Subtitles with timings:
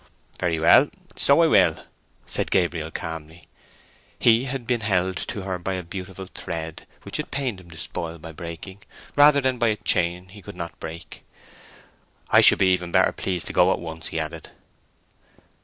[0.39, 1.85] "Very well, so I will,"
[2.25, 3.47] said Gabriel calmly.
[4.17, 7.77] He had been held to her by a beautiful thread which it pained him to
[7.77, 8.81] spoil by breaking,
[9.15, 11.23] rather than by a chain he could not break.
[12.31, 14.49] "I should be even better pleased to go at once," he added.